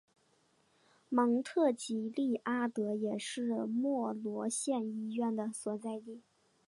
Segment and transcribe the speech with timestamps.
[1.09, 6.23] 芒特吉利阿德也是莫罗县医院的所在地。